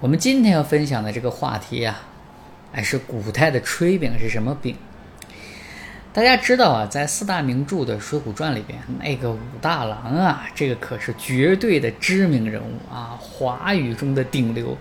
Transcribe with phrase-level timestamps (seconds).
[0.00, 1.96] 我们今天要分享的这个话题呀、
[2.72, 4.76] 哎，是古代的炊饼是什么饼？
[6.12, 14.78] 大家知道啊，在四大名著的《水浒传》里边，那个武大郎啊，这个可是绝对的知名人物啊，华语中的顶流，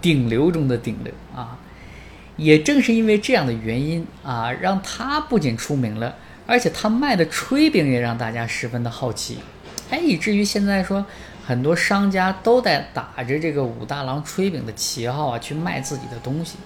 [0.00, 1.56] 顶流中的顶流啊。
[2.36, 9.38] 也正是因为这样的原因啊，让他不仅出名了，而且他卖的炊饼也让大家十分的好奇，
[9.90, 11.06] 哎，以至于现在说
[11.46, 16.56] 很多商家都在打着这个武大郎炊饼的旗号啊，去卖自己的东西。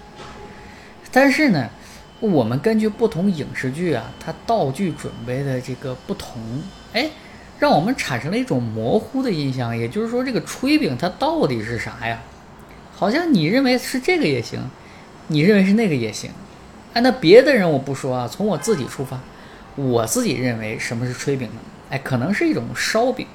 [1.11, 1.69] 但是呢，
[2.19, 6.41] 我们根据不同影视剧啊，它道具准备的这个不同，
[6.93, 7.11] 哎，
[7.59, 9.77] 让我们产生了一种模糊的印象。
[9.77, 12.19] 也就是说，这个炊饼它到底是啥呀？
[12.91, 14.59] 好像你认为是这个也行，
[15.27, 16.31] 你认为是那个也行。
[16.93, 19.19] 哎，那别的人我不说啊，从我自己出发，
[19.75, 21.61] 我自己认为什么是炊饼呢？
[21.91, 23.27] 哎，可能是一种烧饼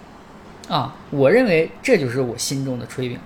[0.69, 3.19] 啊，我认为这就是我心中的炊饼。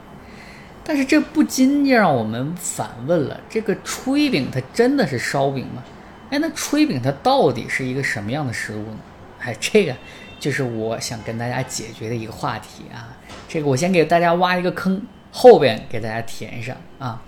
[0.82, 5.84] 但是这不禁让我们反问了：这个炊饼它真的是烧饼吗？
[6.30, 8.98] 哎，那炊饼它到底是一个什么样的食物呢？
[9.41, 9.94] 哎，这个
[10.38, 13.16] 就是我想跟大家解决的一个话题啊。
[13.48, 17.22] 这个我先给大家挖一个坑，后边给大家填上啊。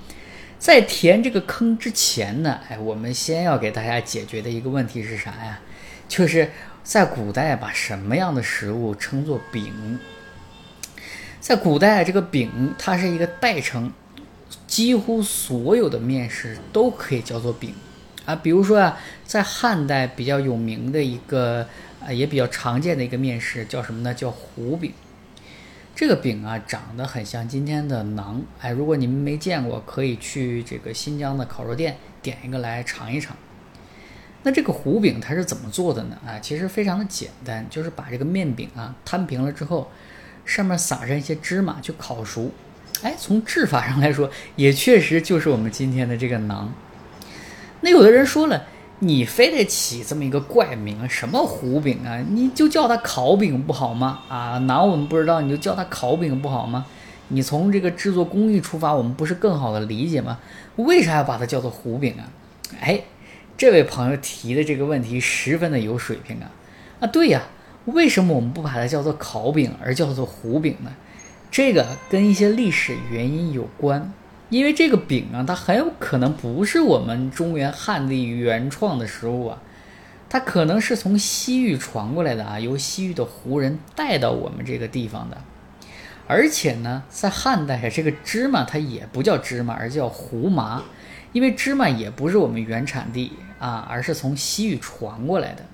[0.58, 5.60] 在填这个坑之前呢，哎，我们先要给大家解决的一个问题是啥呀？
[6.08, 6.50] 就是
[6.84, 9.98] 在古代把什么样的食物称作饼？
[11.41, 13.92] 在古代，这个饼它是一个代称，
[14.66, 17.75] 几乎所有的面食都可以叫做饼
[18.25, 18.34] 啊。
[18.34, 21.69] 比如说啊，在汉代比较有名的一个
[22.05, 24.12] 啊，也比较常见的一个面食叫什么呢？
[24.12, 24.92] 叫糊饼。
[25.94, 28.41] 这个饼啊，长得很像今天的馕。
[28.60, 33.36] 哎，如果你们没见过，可以去这个新疆的烤肉店点一个来尝一尝。
[34.42, 36.16] 那这个糊饼它是怎么做的呢？
[36.26, 39.90] 啊，其实非常的简单，就是把这个面饼啊摊平了之后。
[40.44, 42.50] 上面撒上一些芝麻去烤熟，
[43.00, 46.66] 哎，从制法上来说，也确实就是我们今天的这个馕。
[47.82, 48.64] 那有的人说了，
[48.98, 52.19] 你非得起这么一个怪名，什么糊饼啊？
[52.28, 54.22] 你就叫它烤饼不好吗？
[54.28, 56.86] 啊，馕我们不知道，你就叫它烤饼不好吗？
[57.28, 60.41] 你从这个制作工艺出发，我们不是更好的理解吗？
[60.75, 62.26] 为啥要把它叫做糊饼啊？
[62.81, 63.00] 哎，
[63.56, 66.50] 这位朋友提的这个问题十分的有水平啊！
[67.00, 67.42] 啊，对呀。
[67.86, 70.92] 为什么我们不把它叫做烤饼，而叫做糊饼呢？
[71.50, 74.12] 这个跟一些历史原因有关。
[74.50, 79.58] 因为这个饼啊，它很有可能不是我们中原汉地原创的食物啊，
[80.28, 85.36] 它可能是从西域传过来的啊，由西域的胡人带到我们这个地方的。
[86.27, 90.83] 而且呢，在汉代，这个芝麻它也不叫芝麻，而叫胡麻，
[91.33, 95.65] 因为芝麻也不是我们原产地啊，而是从西域传过来的。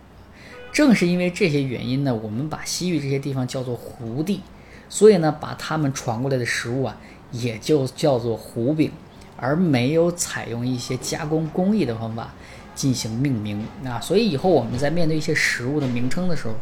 [0.73, 4.41] 正是因为这些原因呢，我们把西域这些地方叫做胡地，
[4.89, 6.97] 所以呢，把他们传过来的食物啊，
[7.31, 8.91] 也就叫做胡饼，
[9.37, 12.33] 而没有采用一些加工工艺的方法
[12.75, 14.01] 进行命名啊。
[14.01, 16.55] 所以以后我们在面对一些食物的名称的时候，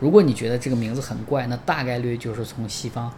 [0.00, 3.12] 如果你觉得这个名字很怪，那大概率就是从西方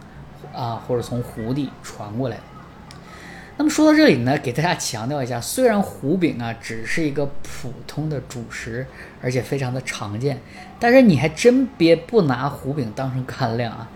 [0.53, 2.37] 啊，或者从胡地传过来。
[3.57, 8.87] 那么说到这里呢，给大家强调一下，虽然糊饼啊只是一个普通的主食，
[9.21, 10.39] 而且非常的常见，
[10.79, 13.87] 但是你还真别不拿糊饼当成干粮啊！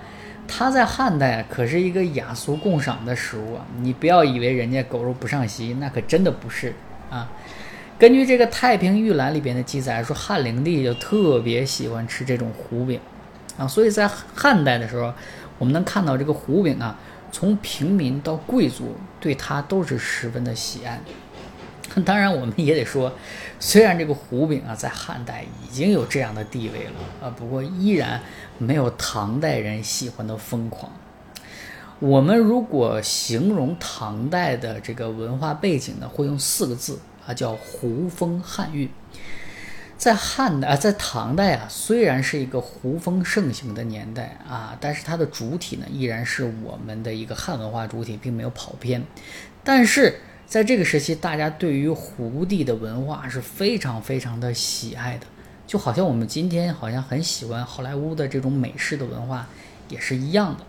[0.48, 3.66] 它在汉代可是一个雅俗共赏的食物啊！
[3.80, 6.76] 你不要以为人家狗肉不上席，那可真的不是
[7.10, 7.28] 啊！
[7.98, 13.00] 根据这个《太平御览》里边的记载说，汉灵帝就特别喜欢吃这种糊饼
[13.58, 15.12] 啊，所以在汉代的时候，
[15.58, 16.98] 我们能看到这个胡饼啊。
[17.32, 21.02] 从平民到贵族，对他都是十分的喜爱。
[22.06, 23.12] 当然，我们也得说，
[23.60, 28.22] 虽然这个胡饼啊，在汉代已经有这样的地位了啊，不过依然
[28.58, 30.90] 没有唐代人喜欢的疯狂。
[32.00, 38.90] 我们如果形容唐代的这个文化背景呢，会用四个字啊，叫“胡风汉韵”。
[40.06, 49.04] 在汉代啊，在唐代啊，虽然是一个胡风盛行的年代啊，但是它的主体呢，依然是我们的一个汉文化主体，并没有跑偏。
[49.64, 55.26] 但是在这个时期，大家对于胡地的文化是非常非常的喜爱的，
[55.66, 59.48] 就好像我们今天好像很喜欢好莱坞的这种美式的文化，
[59.90, 60.64] 也是一样的。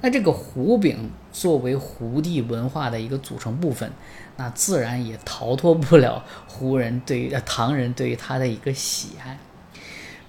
[0.00, 3.90] 那这个胡饼作为胡地文化的一个组成部分，
[4.36, 9.38] 那自然也逃脱不了胡人对于唐人对于他的一个喜爱。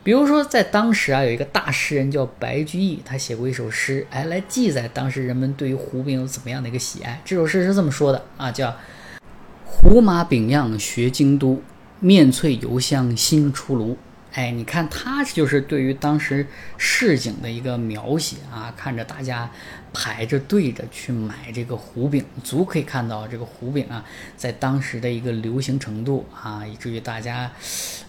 [0.04, 7.22] 比如说，在当时啊，有一个大诗人叫白居易，他写过一首诗，哎，来记载当时人们对于胡饼有怎么样的一个喜爱。
[7.24, 8.76] 这首诗是这么说的啊，叫
[9.64, 11.62] “胡麻饼样学京都，
[12.00, 13.96] 面脆油香新出炉。
[14.34, 16.48] 哎，你看他就是对于当时
[16.78, 19.52] 市井的一个描写啊，看着大家
[19.94, 24.06] 排着队着去买这个糊饼，足可以看到这个糊饼啊，
[24.38, 27.52] 在当时的一个流行程度啊，以至于大家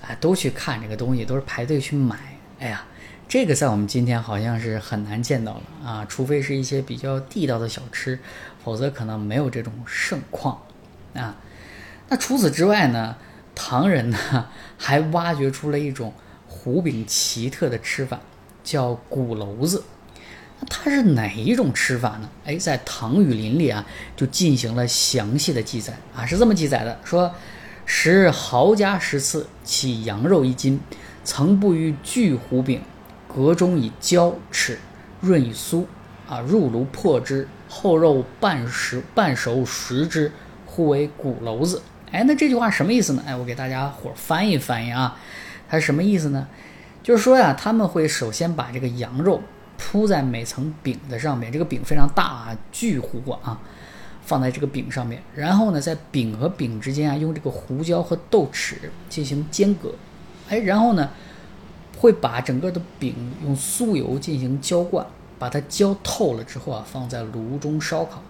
[0.00, 2.16] 啊都去看这个东西，都是排队去买。
[2.60, 2.84] 哎呀，
[3.26, 8.16] 这个在我们今天好像是很难见到了啊，除非是一些比较地道的小吃，
[8.62, 10.62] 否则可能没有这种盛况
[11.14, 11.34] 啊。
[12.08, 13.16] 那除此之外呢？
[13.54, 14.46] 唐人呢
[14.78, 16.12] 还挖掘出了一种
[16.48, 18.20] 胡饼奇特的吃法，
[18.64, 19.84] 叫鼓楼子。
[20.60, 22.28] 那它是哪一种吃法呢？
[22.44, 23.84] 哎，在《唐语林》里啊
[24.16, 27.34] 就进行了详细的记载啊，是这么记载的：说
[27.84, 30.80] 食豪家十次，起羊肉一斤，
[31.24, 32.80] 曾不于巨胡饼，
[33.26, 34.78] 阁中以胶齿，
[35.20, 35.84] 润以酥
[36.28, 40.30] 啊，入炉破之，后肉半食半熟食之，
[40.64, 41.82] 呼为鼓楼子。
[42.12, 43.22] 哎，那这句话什么意思呢？
[43.26, 45.16] 哎，我给大家伙翻译翻译啊，
[45.66, 46.46] 它是什么意思呢？
[47.02, 49.40] 就是说呀，他们会首先把这个羊肉
[49.78, 53.58] 铺在每层饼的上面，这个饼非常大啊，巨糊啊，
[54.26, 58.74] 放在这个饼上面，然后呢，在饼和饼之间啊，用这个胡椒和豆豉
[59.08, 59.94] 进行间隔，
[60.50, 61.08] 哎，然后呢，
[61.96, 65.06] 会把整个的饼用酥油进行浇灌，
[65.38, 68.22] 把它浇透了之后啊，放在炉中烧烤。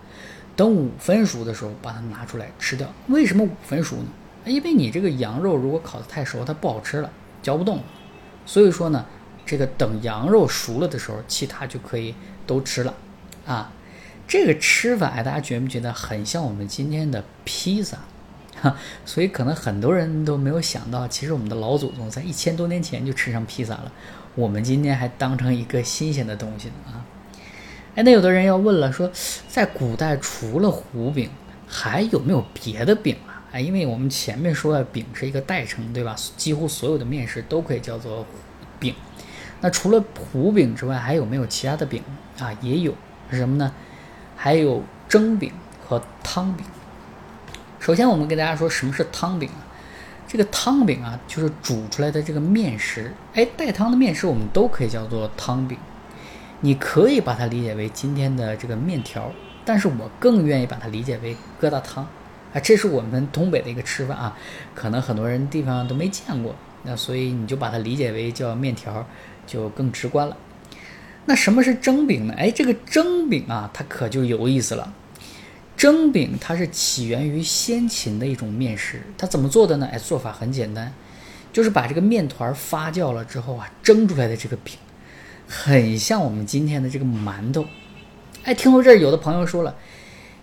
[0.54, 2.86] 等五分熟的时候，把它拿出来吃掉。
[3.08, 4.06] 为什么五分熟呢？
[4.44, 7.10] 因为你这个羊肉如果烤得太熟，它不好吃了，
[7.42, 7.80] 嚼不动。
[8.44, 9.06] 所以说呢，
[9.46, 12.14] 这个等羊肉熟了的时候，其他就可以
[12.46, 12.94] 都吃了。
[13.46, 13.72] 啊，
[14.26, 17.98] 这个吃法大家觉不觉得很像我们今天的披萨？
[18.60, 23.92] 哈，所以可能很多人都没有想到，其实我们的老祖宗在一千多年前就吃上披萨了，
[24.34, 27.06] 我们今天还当成一个新鲜的东西呢啊。
[27.94, 29.10] 哎，那有的人要问了，说
[29.48, 31.28] 在古代除了糊饼，
[31.68, 33.44] 还有没有别的饼啊？
[33.52, 36.16] 哎，因为我们前面说饼是一个代称，对吧？
[36.38, 38.24] 几乎所有的面食都可以叫做
[38.78, 38.94] 饼。
[39.60, 40.02] 那除了
[40.32, 42.02] 糊饼之外，还有没有其他的饼
[42.38, 42.50] 啊？
[42.62, 42.94] 也有，
[43.30, 43.70] 是什么呢？
[44.36, 45.52] 还有蒸饼
[45.86, 46.64] 和汤饼。
[47.78, 49.60] 首先，我们跟大家说什么是汤饼啊？
[50.26, 53.12] 这个汤饼啊，就是煮出来的这个面食。
[53.34, 55.76] 哎，带汤的面食我们都可以叫做汤饼。
[56.64, 59.32] 你可以把它理解为今天的这个面条，
[59.64, 62.04] 但是我更愿意把它理解为疙瘩汤，
[62.54, 64.38] 啊，这是我们东北的一个吃法啊，
[64.72, 66.54] 可能很多人地方都没见过，
[66.84, 69.04] 那所以你就把它理解为叫面条，
[69.44, 70.36] 就更直观了。
[71.24, 72.34] 那什么是蒸饼呢？
[72.38, 74.94] 哎，这个蒸饼啊，它可就有意思了。
[75.76, 79.88] 蒸饼它是起源于先秦的一种面食，它怎么做的呢？
[79.90, 80.92] 哎，做法很简单，
[81.52, 84.76] 就是把这个面团发酵了之后啊，蒸出来的这个饼。
[85.54, 87.66] 很像我们今天的这个馒头，
[88.42, 89.74] 哎，听到这儿，有的朋友说了，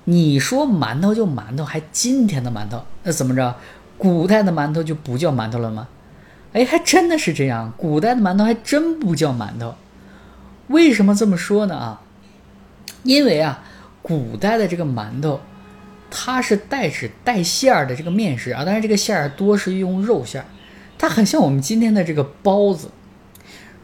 [0.04, 3.56] 你说馒头就馒头，还今天的馒头，那怎么着？
[3.98, 5.88] 古代的馒头就不叫馒头了吗？
[6.54, 9.74] 哎，还真的是这样，古代的馒头还真不叫馒头。
[10.68, 11.76] 为什么这么说呢？
[11.76, 12.02] 啊，
[13.02, 13.64] 因为啊，
[14.04, 15.42] 古代的这个馒头，
[16.12, 20.46] 它是带纸带馅儿的这个面食啊，当然这个馅儿多是用肉馅儿，
[21.00, 22.92] 它很像我们今天的这个包子。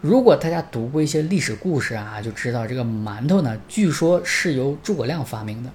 [0.05, 5.71] 如果大家读过一些历史故事啊，就知道这个馒头呢，据说是由诸葛亮发明的。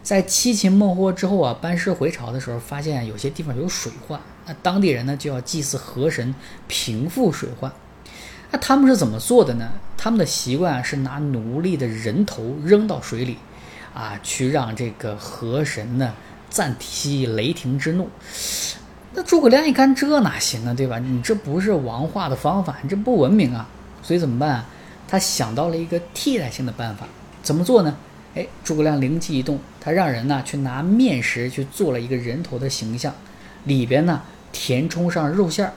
[0.00, 6.32] 在七擒孟获之后啊，班师回朝的时候，发现有些地方有水患，那当地人呢就要祭祀河神，
[6.68, 7.72] 平复水患。
[8.52, 9.68] 那他们是怎么做的呢？
[9.96, 13.38] 他们的习惯是拿奴隶的人头扔到水里，
[13.92, 16.14] 啊，去让这个河神呢
[16.48, 18.08] 暂息雷霆之怒。
[19.18, 20.96] 那诸葛亮一看，这哪行啊，对吧？
[21.00, 23.68] 你这不是王化的方法，你这不文明啊！
[24.00, 24.66] 所以怎么办啊？
[25.08, 27.04] 他想到了一个替代性的办法，
[27.42, 27.96] 怎么做呢？
[28.36, 33.12] 哎，诸葛亮灵机一动，他让人呢去拿面食去做了一个人头的形象，
[33.64, 34.22] 里边呢
[34.52, 35.72] 填充上肉馅儿。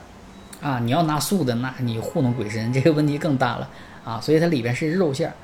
[0.60, 3.68] 啊，你要拿素的，那你糊弄鬼神，这个问题更大了
[4.04, 4.20] 啊！
[4.20, 5.34] 所以它里边是肉馅儿。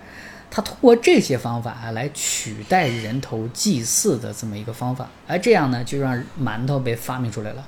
[0.49, 7.67] 他通过这些方法啊来取代人头祭祀的这么一个方法，而这样呢就让馒头被发明出来了。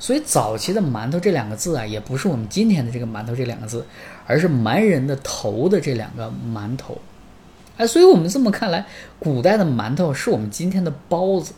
[0.00, 3.86] 所以早期的“馒头”这两个字啊，也不是我们今天的这个“馒头”这两个字，
[4.26, 6.98] 而是蛮人的头的这两个馒头。
[7.76, 8.84] 哎，所以我们这么看来，
[9.18, 11.52] 古代的馒头是我们今天的包子。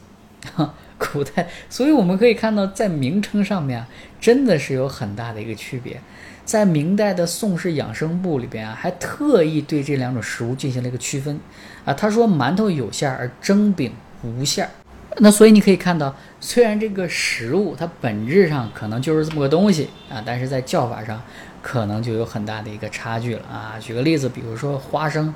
[0.99, 3.89] 古代，所以我们可以看到，在名称上面啊，
[4.21, 6.01] 真的是有很大的一个区别。
[6.45, 11.39] 在明代的《宋氏养生部》里边啊，还特意对这两种食物进行了一个区分
[11.85, 11.95] 啊。
[11.95, 13.93] 他说：“馒头有馅儿，而蒸饼
[14.25, 14.71] 无馅儿。”
[15.19, 21.23] 那所以你可以看到，虽然这个食物它本质上可能就是这么个东西啊，但是在叫法上
[21.63, 23.77] 可能就有很大的一个差距了啊。
[23.81, 25.33] 举个例子，比如说花生，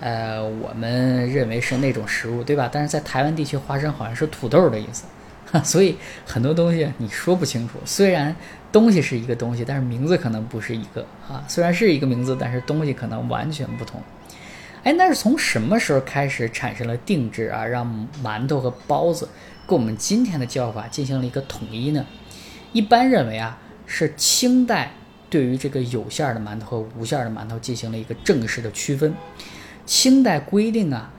[0.00, 2.70] 呃，我们认为是那种食物，对吧？
[2.72, 5.06] 但是在台湾地区，花生好像是土豆的意思
[5.64, 7.80] 所以很多东西你说不清楚。
[7.84, 8.36] 虽然
[8.70, 11.42] 东西是一个东西，但是名字可能不是一个啊。
[11.48, 14.00] 虽然是一个名字，但是东西可能完全不同。
[14.84, 17.64] 哎，那是从什么时候开始产生了定制啊？
[17.64, 19.28] 让馒头和包子
[19.66, 22.06] 跟我们今天的叫法进行了一个统一呢？
[22.72, 24.92] 一般认为啊，是清代
[25.28, 29.14] 对于这个有馅的馒头和无馅的馒头进行了一个正式的区分。
[29.84, 31.10] 清代规定啊，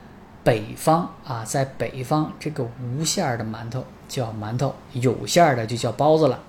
[0.43, 6.39] 北方啊，在北方这个无馅的馒头叫馒头，有馅的就叫包子了。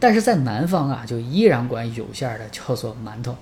[0.00, 3.36] 但是在南方啊，就依然管有馅儿的叫做馒头。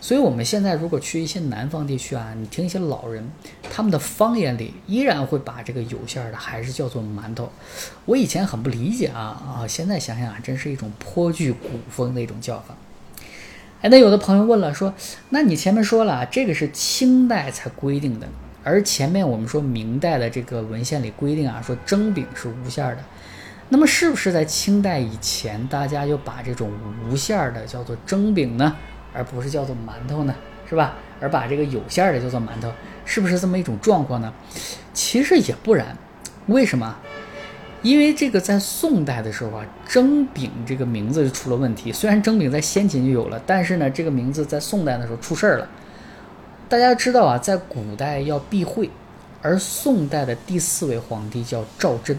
[0.00, 3.28] 所以，我们现在如果去一些南方地区啊，你听一些老人，
[3.70, 7.50] 他们的方言里依然会把这个有馅儿的还是叫做馒头。
[8.06, 12.76] 我以前很不理解啊啊，现在想想啊，真是一种颇具古风的一种叫法。
[13.82, 14.94] 哎，那有的朋友问了，说，
[15.30, 18.28] 那你前面说了，这个是清代才规定的，
[18.64, 23.02] 而前面我们说明代的这个文献里规定啊，说蒸饼是无馅儿的。
[23.70, 26.70] 那么是不是在清代以前，大家就把这种
[27.08, 28.74] 无馅儿的叫做蒸饼呢，
[29.12, 30.34] 而不是叫做馒头呢？
[30.68, 30.94] 是吧？
[31.20, 32.70] 而把这个有馅儿的叫做馒头，
[33.04, 34.32] 是不是这么一种状况呢？
[34.92, 35.96] 其实也不然。
[36.46, 36.96] 为什么？
[37.82, 41.92] 因为这个在宋代的时候啊，蒸饼这个名字就出了问题。
[41.92, 45.68] 虽然蒸饼在先秦就有了，但是呢，这个名字在宋代的时候出事儿了。
[46.68, 48.90] 大家知道啊，在古代要避讳，
[49.42, 52.18] 而宋代的第四位皇帝叫赵祯。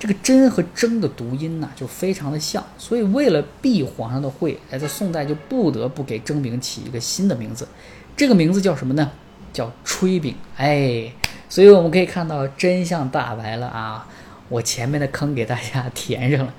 [0.00, 7.68] 这个“真”和“蒸”的读音呢，就非常的像，所以为了避皇上的讳，哎，在宋代就不得不给蒸饼起一个新的名字，
[8.16, 9.10] 这个名字叫什么呢？
[9.52, 10.34] 叫炊饼。
[10.56, 11.12] 哎，
[11.50, 14.08] 所以我们可以看到真相大白了啊！
[14.48, 16.54] 我前面的坑给大家 填上了，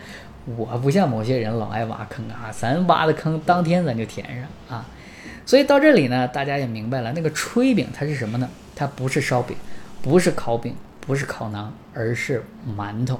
[0.55, 4.85] 我不像某些人老爱挖坑啊，咱挖的坑当天咱就填上啊。
[5.47, 8.47] 所以到这里呢，大家也明白了，那个炊饼它是什么呢？
[8.75, 9.57] 它不是烧饼，
[10.03, 12.45] 不是烤饼，不是烤馕，而是
[12.77, 13.19] 馒头。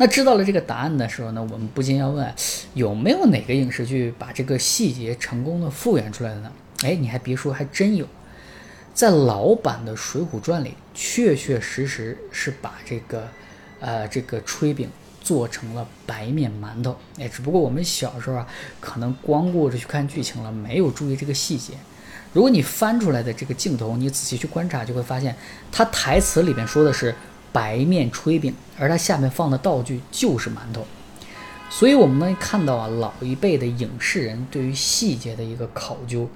[0.00, 2.32] 那知道了这个答案的时候呢，我们不禁要问，
[2.74, 6.52] 有没有哪个影视剧把这个细节成功的复原出来的呢？
[6.84, 8.06] 哎，你还别说，还真有，
[8.94, 13.26] 在老版的《水浒传》里，确确实实是把这个，
[13.80, 14.88] 呃，这个炊饼
[15.20, 16.96] 做成了白面馒头。
[17.18, 18.46] 哎，只不过我们小时候啊，
[18.78, 21.72] 可能光顾着去看剧情了，没有注意这个细节。
[22.32, 25.34] 如果你翻出来的这个镜头，你仔细去观察，就会发现，
[25.72, 27.12] 他台词里边说的是。
[27.52, 30.86] 白面炊饼，而它下面放的道具就是馒头，
[31.70, 36.28] 所以我们能看到啊，老一辈的影视人对于细节的一个考究。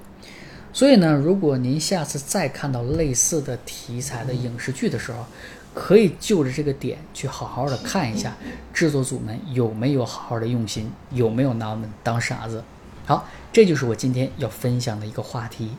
[0.71, 5.25] 所以呢，如果您下次再看到类似的题材的影视剧的时候，
[5.73, 8.35] 可以就着这个点去好好的看一下
[8.73, 12.63] 制作组们有没有好好的用心，有没有拿我们当傻子。
[13.05, 15.69] 好，这就是我今天要分享的一个话题。